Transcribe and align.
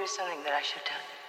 Maybe 0.00 0.08
something 0.08 0.42
that 0.44 0.54
I 0.54 0.62
should 0.62 0.78
have 0.78 0.86
done. 0.86 1.19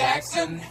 Jackson. 0.00 0.62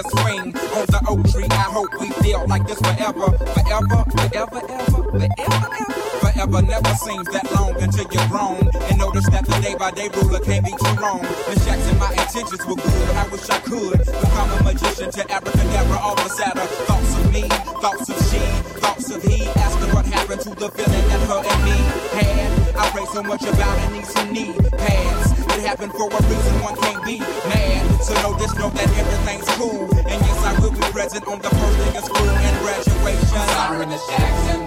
Year 0.00 0.10
swing. 0.10 0.56
On 0.76 0.86
the 0.86 1.00
oak 1.08 1.20
tree, 1.30 1.46
I 1.50 1.66
hope 1.68 1.90
we 2.00 2.10
feel 2.22 2.46
like 2.46 2.66
this 2.66 2.78
forever. 2.80 3.30
Forever, 3.36 4.04
forever, 4.10 4.60
ever, 4.68 5.02
forever, 5.10 5.28
ever. 5.38 5.92
Forever 6.20 6.62
never 6.62 6.94
seems 6.94 7.26
that 7.32 7.46
long 7.54 7.74
until 7.80 8.06
you're 8.10 8.28
grown. 8.28 8.60
And 8.88 8.98
notice 8.98 9.28
that 9.30 9.44
the 9.46 9.58
day 9.60 9.74
by 9.74 9.90
day 9.90 10.08
ruler 10.14 10.40
can't 10.40 10.64
be 10.64 10.72
too 10.72 10.94
wrong. 11.00 11.20
The 11.22 11.54
Miss 11.54 11.64
Jackson, 11.64 11.98
my 11.98 12.10
intentions 12.12 12.64
were 12.66 12.76
good, 12.76 13.10
I 13.16 13.26
wish 13.28 13.48
I 13.50 13.58
could 13.60 13.98
become 13.98 14.50
a 14.50 14.62
magician 14.62 15.10
to 15.10 15.22
abracadabra 15.32 15.98
all 15.98 16.16
the 16.16 16.28
sadder. 16.28 16.66
Thoughts 16.88 17.14
of 17.18 17.32
me, 17.32 17.42
thoughts 17.82 18.08
of 18.08 18.18
she, 18.30 18.42
thoughts 18.80 19.10
of 19.10 19.22
he. 19.22 19.46
Asking 19.48 19.94
what 19.94 20.06
happened 20.06 20.40
to 20.42 20.50
the 20.50 20.68
feeling 20.70 21.06
that 21.08 21.22
her 21.28 21.42
and 21.44 21.60
me 21.64 21.76
had. 22.16 22.76
I 22.76 22.90
pray 22.90 23.06
so 23.12 23.22
much 23.22 23.42
about 23.42 23.76
it, 23.78 23.92
needs 23.92 24.08
some 24.08 24.32
need 24.32 24.56
pads. 24.78 25.39
It 25.60 25.66
happened 25.66 25.92
for 25.92 26.08
a 26.08 26.22
reason, 26.22 26.62
one 26.62 26.74
can't 26.76 27.04
be 27.04 27.18
mad. 27.18 28.02
So 28.02 28.14
know 28.22 28.32
this, 28.38 28.54
know 28.54 28.70
that 28.70 28.88
everything's 28.96 29.46
cool. 29.60 29.94
And 29.94 30.08
yes, 30.08 30.42
I 30.42 30.58
will 30.58 30.70
be 30.70 30.80
present 30.88 31.28
on 31.28 31.38
the 31.38 31.50
first 31.50 31.76
day 31.76 31.98
of 31.98 32.04
school 32.06 32.30
and 32.30 32.58
graduation. 32.64 33.28
Sorry, 33.28 33.84
Miss 33.84 34.06
Jackson. 34.08 34.60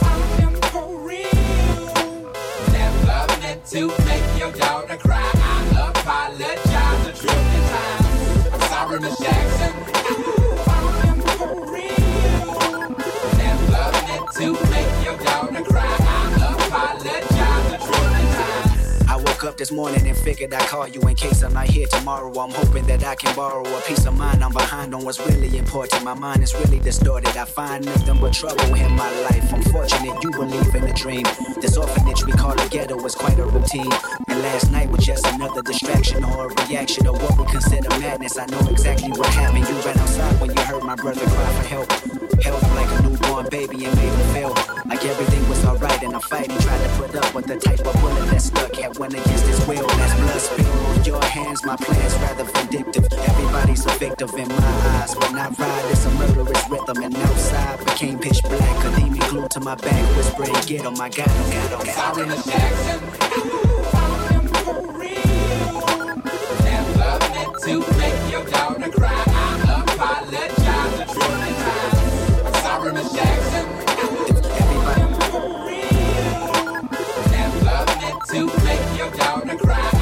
I 0.00 0.16
am 0.48 0.54
for 0.72 0.96
real. 1.04 1.92
Never 2.72 3.40
meant 3.42 3.66
to 3.66 3.88
make 4.08 4.24
your 4.38 4.52
daughter 4.52 4.96
cry. 4.96 5.30
I 5.34 5.92
apologize 5.92 7.06
a 7.06 7.12
trillion 7.12 7.64
times. 7.68 8.54
I'm 8.54 8.60
sorry, 8.62 9.00
Miss 9.00 9.18
Jackson. 9.18 9.57
This 19.58 19.72
morning 19.72 20.06
and 20.06 20.16
figured 20.16 20.54
I'd 20.54 20.68
call 20.68 20.86
you 20.86 21.00
in 21.00 21.16
case 21.16 21.42
I'm 21.42 21.52
not 21.52 21.66
here 21.66 21.88
tomorrow. 21.88 22.32
I'm 22.40 22.52
hoping 22.52 22.86
that 22.86 23.04
I 23.04 23.16
can 23.16 23.34
borrow 23.34 23.64
a 23.64 23.80
piece 23.82 24.06
of 24.06 24.16
mind. 24.16 24.44
I'm 24.44 24.52
behind 24.52 24.94
on 24.94 25.04
what's 25.04 25.18
really 25.18 25.58
important. 25.58 26.04
My 26.04 26.14
mind 26.14 26.44
is 26.44 26.54
really 26.54 26.78
distorted. 26.78 27.36
I 27.36 27.44
find 27.44 27.84
nothing 27.84 28.20
but 28.20 28.32
trouble 28.32 28.72
in 28.74 28.92
my 28.92 29.10
life. 29.22 29.52
I'm 29.52 29.62
fortunate 29.64 30.22
you 30.22 30.30
believe 30.30 30.72
in 30.74 30.84
a 30.84 30.92
dream. 30.92 31.24
This 31.60 31.76
orphanage 31.76 32.24
we 32.24 32.32
call 32.32 32.52
a 32.52 32.68
ghetto 32.68 33.04
is 33.04 33.16
quite 33.16 33.38
a 33.40 33.46
routine. 33.46 33.92
And 34.28 34.42
last 34.42 34.70
night 34.70 34.90
was 34.90 35.04
just 35.04 35.26
another 35.26 35.62
distraction 35.62 36.22
or 36.22 36.52
a 36.52 36.66
reaction 36.68 37.08
of 37.08 37.20
what 37.20 37.36
we 37.36 37.44
consider 37.52 37.88
madness. 37.98 38.38
I 38.38 38.46
know 38.46 38.60
exactly 38.70 39.10
what 39.10 39.26
happened. 39.26 39.68
You 39.68 39.74
ran 39.80 39.98
outside 39.98 40.40
when 40.40 40.56
you 40.56 40.62
heard 40.62 40.84
my 40.84 40.94
brother 40.94 41.26
cry 41.26 41.52
for 41.60 41.66
help. 41.66 42.17
Held 42.42 42.62
him 42.62 42.74
like 42.74 42.90
a 42.98 43.02
newborn 43.02 43.48
baby 43.50 43.84
and 43.84 43.96
made 43.96 44.12
him 44.12 44.34
feel 44.34 44.54
like 44.86 45.04
everything 45.04 45.48
was 45.48 45.64
alright 45.64 46.02
And 46.02 46.14
a 46.14 46.20
fight. 46.20 46.50
He 46.50 46.58
tried 46.58 46.82
to 46.82 46.88
put 46.96 47.14
up 47.16 47.34
with 47.34 47.46
the 47.46 47.56
type 47.56 47.80
of 47.80 47.94
bullet 48.00 48.26
that 48.30 48.40
stuck. 48.40 48.74
Had 48.76 48.98
went 48.98 49.14
against 49.14 49.46
his 49.46 49.66
will. 49.66 49.90
As 49.90 50.14
blood 50.20 50.40
spill 50.40 50.86
on 50.86 51.04
your 51.04 51.24
hands, 51.24 51.64
my 51.64 51.76
plan's 51.76 52.14
rather 52.14 52.44
vindictive. 52.44 53.06
Everybody's 53.12 53.84
a 53.86 53.90
victim 53.98 54.30
in 54.36 54.48
my 54.48 54.72
eyes. 54.94 55.14
When 55.16 55.36
I 55.36 55.48
ride, 55.48 55.84
it's 55.90 56.04
a 56.06 56.10
murderous 56.10 56.68
rhythm. 56.70 57.02
And 57.02 57.16
outside 57.16 57.78
became 57.84 58.18
pitch 58.18 58.42
black. 58.42 58.76
Kadimi 58.82 59.20
glued 59.28 59.50
to 59.52 59.60
my 59.60 59.74
back, 59.74 60.16
whispering, 60.16 60.52
get 60.66 60.82
him, 60.82 61.00
I 61.00 61.08
got 61.08 61.30
him, 61.30 61.50
got 61.50 62.16
him, 62.16 62.28
got 62.28 62.62
him. 62.90 63.08
To 67.64 67.80
make 67.98 68.32
your 68.32 68.44
daughter 68.46 68.90
cry. 68.90 69.27
To 78.28 78.44
make 78.44 78.98
your 78.98 79.10
daughter 79.12 79.56
cry. 79.56 79.97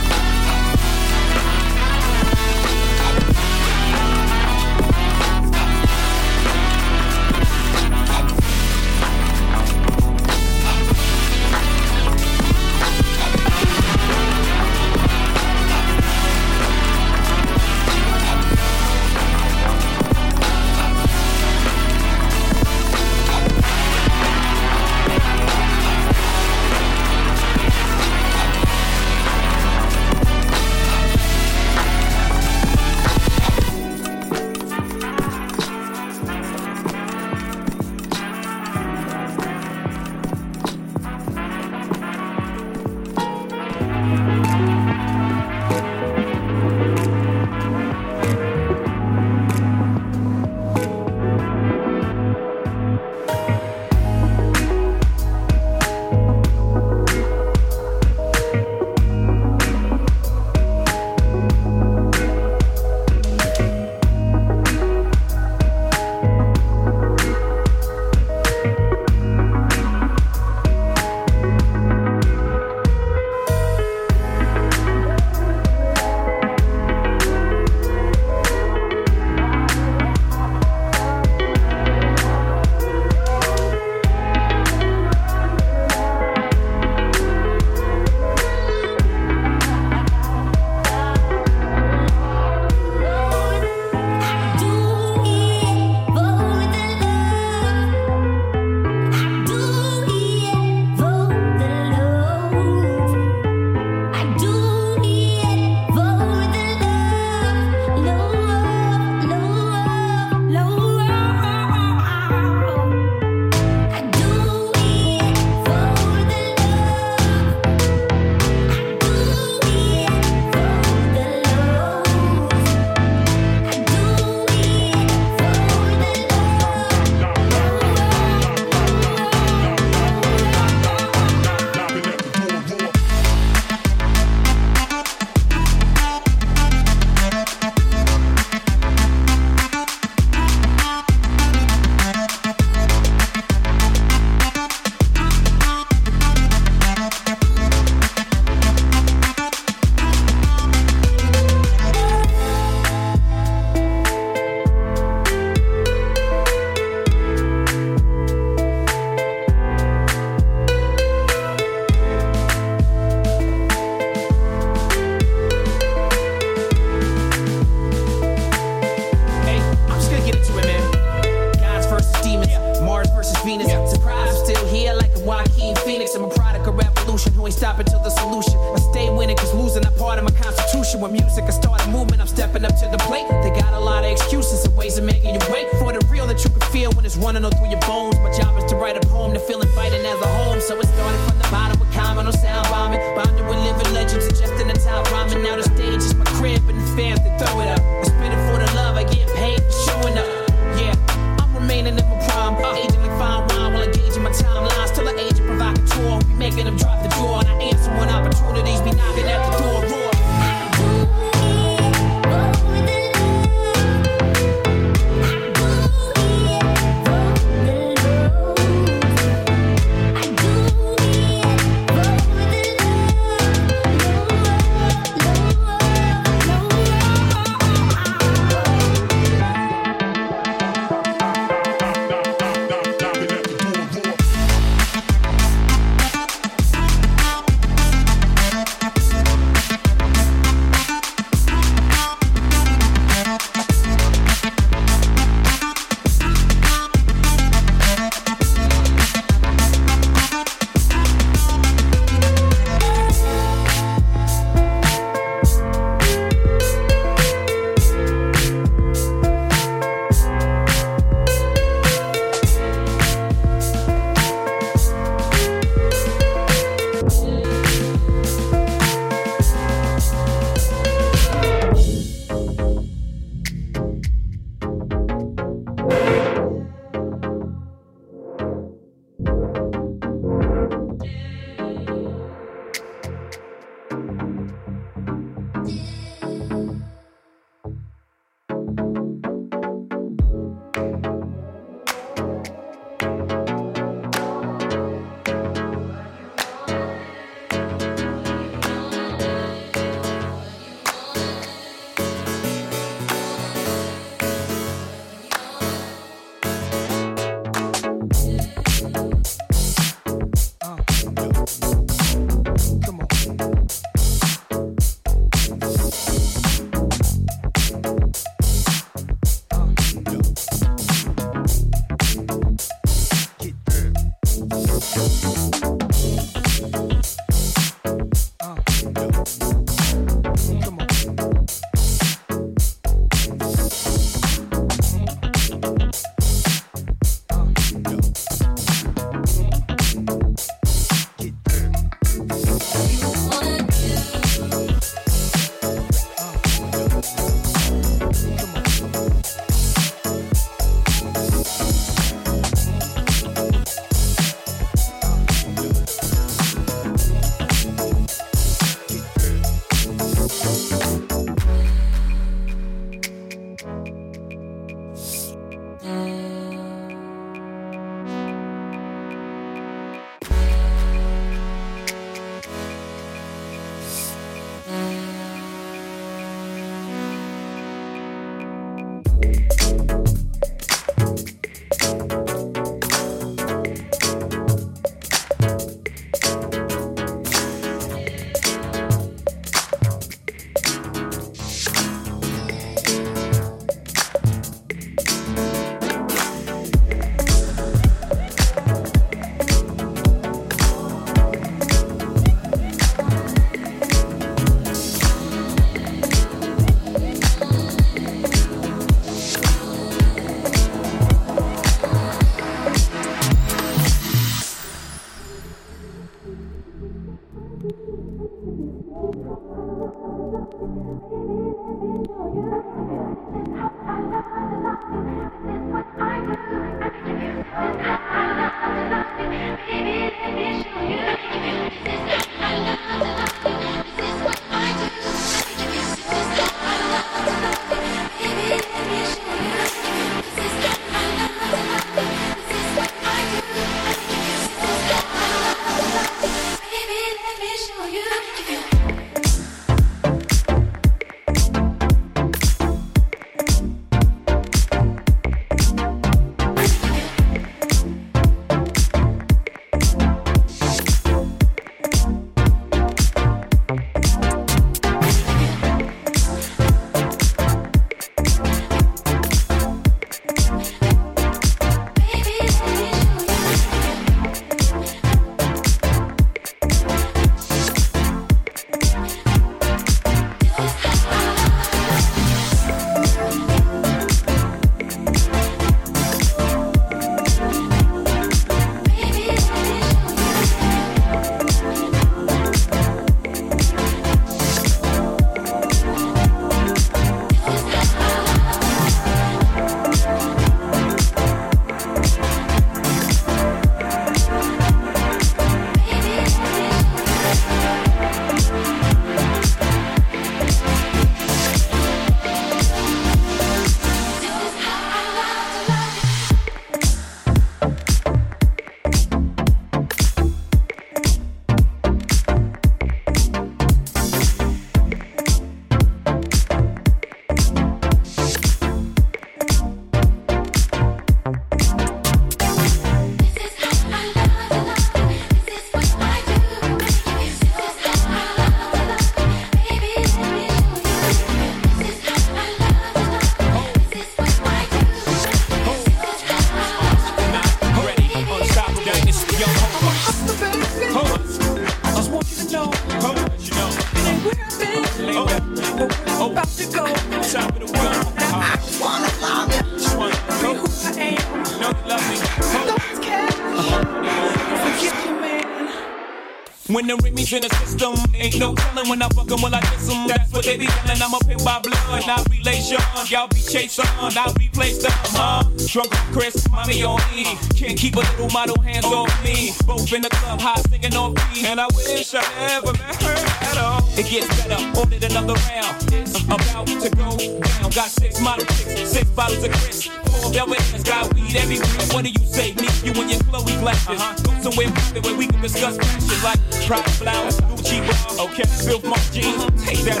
When 566.84 566.98
the 566.98 567.02
Remy's 567.02 567.32
in 567.32 567.40
the 567.40 567.48
system, 567.64 567.94
ain't 568.14 568.38
no 568.38 568.54
telling 568.54 568.90
when 568.90 569.00
I 569.00 569.08
fuck 569.08 569.24
fuck 569.24 569.38
'em, 569.38 569.42
will 569.42 569.54
I 569.54 569.60
diss 569.60 569.88
'em. 569.88 570.06
That's 570.06 570.30
what 570.32 570.44
they 570.44 570.58
be 570.58 570.64
yelling. 570.66 571.00
I'm 571.00 571.14
a 571.14 571.18
pimp 571.20 571.42
by 571.42 571.58
blood, 571.60 572.06
not 572.06 572.28
relation. 572.28 572.76
Y'all 573.08 573.26
be 573.28 573.40
chasing, 573.40 573.88
I'll 573.98 574.34
replace 574.34 574.82
them, 574.82 574.92
huh? 575.16 575.44
Drunk 575.66 575.90
Cris, 576.12 576.46
mommy 576.50 576.82
on 576.84 577.00
E. 577.16 577.24
Can't 577.56 577.78
keep 577.78 577.96
a 577.96 578.00
little 578.00 578.28
model 578.30 578.60
hands 578.60 578.84
off 578.84 579.08
me. 579.24 579.54
Both 579.64 579.92
in 579.94 580.02
the 580.02 580.10
club, 580.10 580.40
hot 580.42 580.60
singing 580.68 580.94
on 580.94 581.14
beat. 581.14 581.44
And 581.44 581.58
I 581.58 581.66
wish 581.74 582.12
I 582.12 582.20
never 582.48 582.72
met 582.74 583.02
her 583.02 583.16
at 583.48 583.56
all. 583.56 583.80
It 583.96 584.04
gets 584.04 584.28
better, 584.36 584.60
ordered 584.78 585.04
another 585.04 585.40
round. 585.48 585.88
It's 585.90 586.20
about 586.20 586.66
to 586.66 586.90
go 586.90 587.16
down. 587.16 587.70
Got 587.70 587.88
six 587.88 588.20
model 588.20 588.44
chicks, 588.44 588.90
six 588.90 589.08
bottles 589.16 589.42
of 589.42 589.52
Cris. 589.52 589.88
Four 590.20 590.32
velvet 590.32 590.60
hands, 590.60 590.84
got 590.84 591.14
weed 591.14 591.34
everywhere. 591.34 591.86
What 591.92 592.04
you 592.36 592.42
say? 592.42 592.54
Me, 592.54 592.68
you 592.84 593.00
and 593.00 593.10
your 593.10 593.20
Chloe 593.20 593.56
glasses. 593.60 594.00
Uh-huh. 594.00 594.14
Go 594.22 594.50
somewhere 594.50 594.70
private 594.72 595.04
where 595.04 595.16
we 595.16 595.26
can 595.26 595.40
discuss 595.40 595.76
passion 595.76 596.22
like 596.22 596.40
private 596.66 596.90
flowers, 596.90 597.40
Gucci 597.40 597.78
bra. 597.86 598.24
Okay, 598.24 598.44
Bill 598.64 598.80
Mark 598.88 599.02
jeans, 599.12 599.44
take 599.64 599.78
that. 599.84 600.00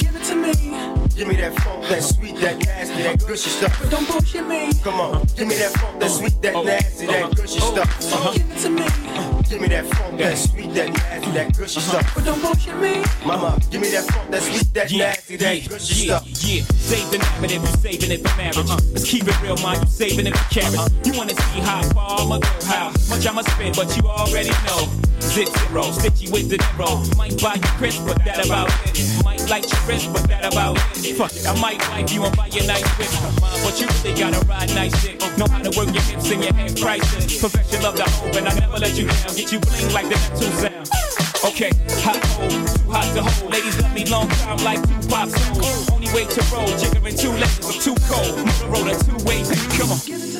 Give 0.00 0.14
it 0.14 0.24
to 0.24 0.34
me. 0.34 0.52
Give 1.14 1.28
me 1.28 1.36
that 1.36 1.54
funk, 1.60 1.88
that 1.88 2.02
sweet, 2.02 2.36
that 2.36 2.58
nasty, 2.58 3.02
that 3.02 3.26
gushy 3.26 3.50
stuff. 3.50 3.78
But 3.80 3.90
don't 3.90 4.08
bullshit 4.08 4.46
me. 4.46 4.72
Come 4.82 5.00
on, 5.00 5.26
give 5.36 5.48
me 5.48 5.56
that 5.56 5.72
funk, 5.72 6.00
that 6.00 6.10
sweet, 6.10 6.40
that 6.42 6.64
nasty, 6.64 7.06
that 7.06 7.36
gushy 7.36 7.60
stuff. 7.60 8.12
Uh-huh. 8.12 8.32
Give 8.32 8.50
it 8.50 8.58
to 8.60 8.70
me. 8.70 9.31
Give 9.52 9.60
me 9.60 9.68
that 9.68 9.84
funk, 9.84 10.16
that 10.16 10.38
sweet, 10.38 10.72
that 10.72 10.88
nasty, 10.94 11.30
that 11.32 11.54
gushy 11.54 11.78
uh-huh. 11.78 12.00
stuff. 12.00 12.14
But 12.14 12.24
don't 12.24 12.40
bullshit 12.40 12.74
me. 12.78 13.04
Mama, 13.26 13.60
give 13.70 13.82
me 13.82 13.90
that 13.90 14.04
funk, 14.04 14.30
that 14.30 14.40
sweet, 14.40 14.72
that 14.72 14.90
Yeah, 14.90 15.08
nasty, 15.08 15.36
that 15.36 15.62
yeah, 15.62 15.68
gushy 15.68 16.06
yeah, 16.06 16.20
stuff. 16.20 16.44
yeah. 16.48 16.62
Save 16.72 17.10
the 17.10 17.18
name 17.18 17.44
if 17.44 17.52
you 17.60 17.66
saving 17.76 18.12
it 18.12 18.26
for 18.26 18.34
marriage. 18.38 18.56
Let's 18.56 19.04
keep 19.04 19.28
it 19.28 19.42
real, 19.42 19.56
man. 19.56 19.76
You 19.76 19.80
uh-huh. 19.82 19.84
saving 19.84 20.26
it 20.26 20.34
for 20.38 20.54
carats. 20.54 20.88
You 21.04 21.12
wanna 21.18 21.34
see 21.34 21.60
how 21.60 21.82
far 21.92 22.20
I'ma 22.20 22.38
go, 22.38 22.48
how 22.64 22.88
much 23.10 23.26
I'ma 23.26 23.42
spend, 23.42 23.76
but 23.76 23.94
you 23.94 24.08
already 24.08 24.56
know. 24.64 24.88
Zip 25.22 25.48
zero, 25.48 25.82
stitchy 25.94 26.30
with 26.32 26.50
the 26.50 26.58
zero. 26.74 27.00
Might 27.16 27.40
buy 27.40 27.54
you 27.54 27.70
Cris, 27.78 27.96
but 27.98 28.18
that 28.24 28.44
about 28.44 28.68
it. 28.84 29.24
Might 29.24 29.48
like 29.48 29.64
your 29.70 29.80
wrist, 29.86 30.12
but 30.12 30.28
that 30.28 30.44
about 30.52 30.76
it. 30.98 31.14
Fuck 31.16 31.32
it, 31.32 31.46
I 31.46 31.58
might 31.60 31.78
wipe 31.88 32.12
you 32.12 32.24
and 32.24 32.36
buy 32.36 32.48
you 32.48 32.66
nice 32.66 32.84
whip. 32.98 33.08
But 33.64 33.80
you 33.80 33.86
really 33.86 34.18
gotta 34.18 34.44
ride 34.46 34.74
nice 34.74 34.92
shit. 35.00 35.20
Know 35.38 35.46
how 35.46 35.62
to 35.62 35.70
work 35.78 35.94
your 35.94 36.02
hips 36.02 36.30
and 36.30 36.42
your 36.42 36.52
head 36.52 36.76
prices. 36.76 37.40
Perfection 37.40 37.82
love 37.82 37.96
the 37.96 38.04
hope, 38.04 38.34
and 38.34 38.48
I 38.48 38.58
never 38.58 38.78
let 38.78 38.98
you 38.98 39.06
down. 39.06 39.34
Get 39.34 39.52
you 39.52 39.60
bling 39.60 39.92
like 39.94 40.08
the 40.10 40.18
Neptune 40.20 40.52
sound. 40.58 40.90
Okay, 41.44 41.70
hot 42.02 42.22
hold, 42.36 42.50
too 42.50 42.90
hot 42.90 43.08
to 43.14 43.22
hold. 43.22 43.52
Ladies 43.52 43.80
love 43.80 43.94
me 43.94 44.04
long 44.06 44.28
time 44.28 44.58
like 44.64 44.82
two 44.82 45.08
pop 45.08 45.28
songs. 45.30 45.90
Only 45.90 46.12
way 46.12 46.26
to 46.26 46.42
roll, 46.52 46.66
jigger 46.76 47.08
in 47.08 47.16
two 47.16 47.32
lanes, 47.32 47.62
I'm 47.62 47.78
too 47.80 47.96
cold. 48.10 48.36
Motorola 48.42 48.94
two 49.06 49.18
ways, 49.24 49.48
come 49.78 49.92
on. 49.92 50.31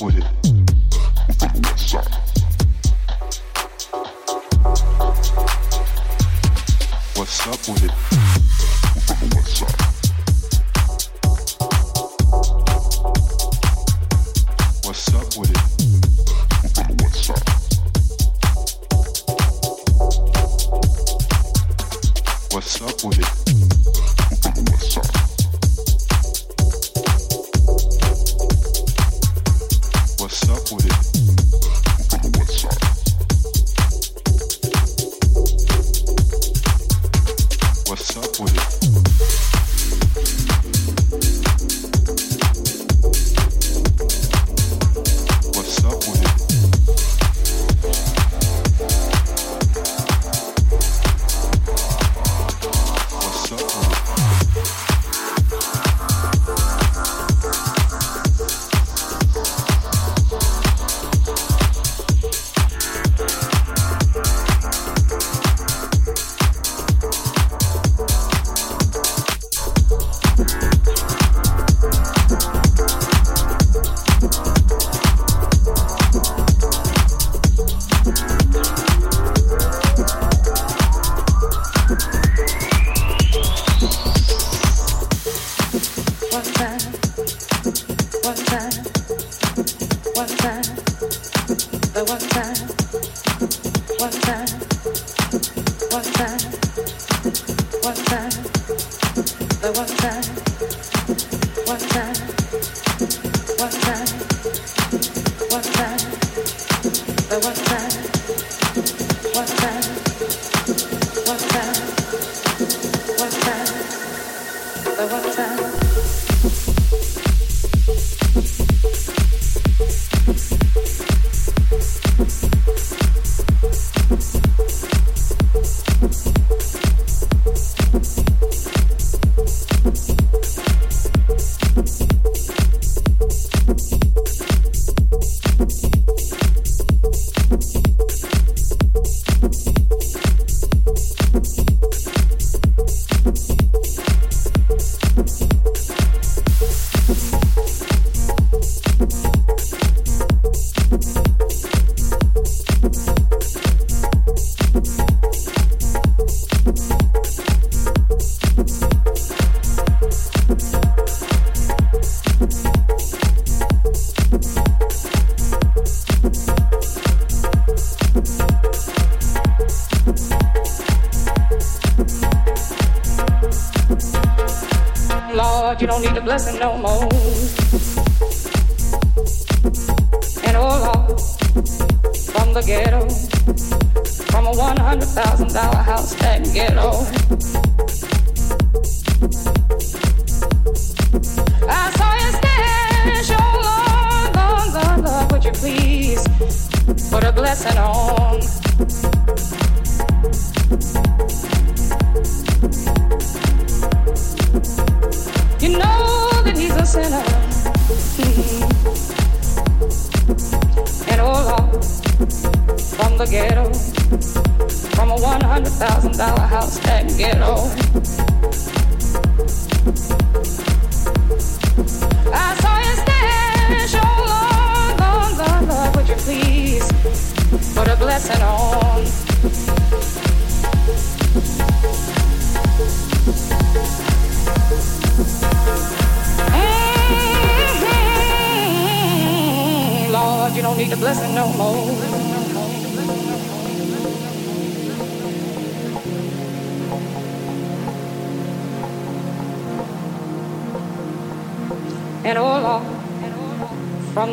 With 0.00 0.16
it? 0.16 0.43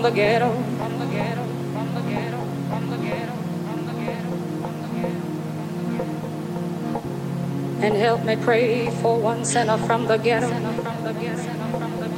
The 0.02 0.10
ghetto, 0.10 0.52
from 0.78 0.98
the 1.00 1.06
ghetto, 1.06 1.44
from 1.74 1.94
the 1.94 2.02
ghetto, 2.02 2.38
from 2.70 2.90
the 2.90 2.98
ghetto, 2.98 3.34
from 3.62 3.86
the 3.86 3.94
ghetto, 3.94 4.32
from 4.62 4.82
the 4.82 4.88
ghetto. 5.00 5.22
And 7.86 7.96
help 7.96 8.24
me 8.24 8.36
pray 8.36 8.90
for 8.90 9.20
one 9.20 9.46
sinner 9.46 9.78
from 9.78 10.08
the 10.08 10.18
ghetto, 10.18 10.48
from 10.48 10.64
the 10.64 10.64
ghetto. 10.64 10.82
From 10.82 11.04
the 11.04 11.14
ghetto 11.14 11.44
from 11.78 11.98
the 12.00 12.10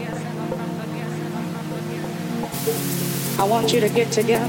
ghetto 1.89 3.41
I 3.41 3.43
want 3.45 3.73
you 3.73 3.81
to 3.81 3.89
get 3.89 4.11
together. 4.11 4.47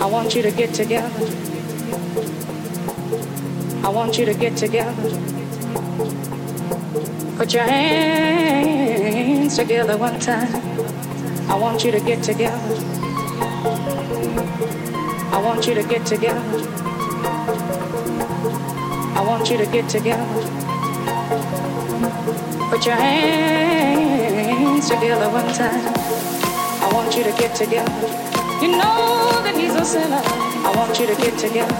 I 0.00 0.06
want 0.06 0.34
you 0.36 0.42
to 0.42 0.50
get 0.52 0.74
together. 0.74 1.10
I 3.84 3.88
want 3.88 4.16
you 4.16 4.26
to 4.26 4.34
get 4.34 4.56
together. 4.56 4.94
Put 7.36 7.52
your 7.52 7.64
hands 7.64 8.81
together 9.56 9.98
one 9.98 10.18
time. 10.18 10.48
I 11.50 11.58
want 11.58 11.84
you 11.84 11.90
to 11.90 12.00
get 12.00 12.22
together. 12.22 12.58
I 15.30 15.40
want 15.44 15.66
you 15.66 15.74
to 15.74 15.82
get 15.82 16.06
together. 16.06 16.40
I 19.14 19.24
want 19.26 19.50
you 19.50 19.58
to 19.58 19.66
get 19.66 19.88
together. 19.90 20.24
Put 22.70 22.86
your 22.86 22.94
hands 22.94 24.88
together 24.88 25.28
one 25.28 25.52
time. 25.52 25.94
I 26.82 26.90
want 26.94 27.14
you 27.14 27.22
to 27.24 27.32
get 27.32 27.54
together. 27.54 27.92
You 28.62 28.68
know 28.72 29.42
that 29.44 29.54
he's 29.54 29.74
a 29.74 29.84
sinner. 29.84 30.22
I 30.24 30.72
want 30.76 30.98
you 30.98 31.06
to 31.06 31.14
get 31.16 31.38
together. 31.38 31.76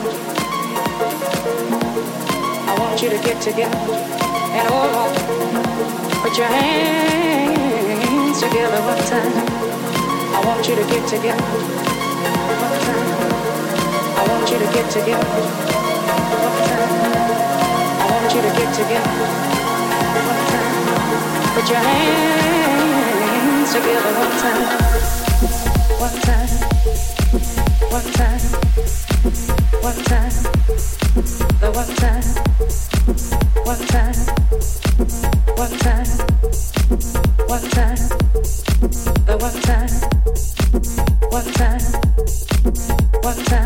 I 2.68 2.76
want 2.78 3.00
you 3.00 3.08
to 3.08 3.18
get 3.24 3.40
together. 3.40 3.78
And 3.78 4.68
oh 4.70 6.22
put 6.22 6.36
your 6.36 6.46
hands 6.46 7.21
together 8.42 8.82
one 8.82 8.98
time. 9.06 9.32
I 10.34 10.42
want 10.44 10.66
you 10.66 10.74
to 10.74 10.82
get 10.82 11.06
together. 11.08 11.42
one 12.64 12.78
time. 12.82 13.06
I 14.18 14.22
want 14.28 14.50
you 14.50 14.58
to 14.58 14.66
get 14.74 14.90
together. 14.90 15.42
one 16.42 16.62
time. 16.66 16.90
I 18.02 18.06
want 18.10 18.34
you 18.34 18.42
to 18.42 18.50
get 18.58 18.74
together. 18.74 19.14
one 20.26 20.44
time. 20.50 20.74
Put 21.54 21.66
your 21.70 21.82
hands 21.86 23.70
together 23.72 24.12
one 24.22 24.34
time. 24.42 24.66
One 26.02 26.18
time. 26.26 26.50
One 27.94 28.08
time. 28.18 28.42
One 29.82 30.04
time. 30.04 30.31
One 43.22 43.36
time. 43.44 43.61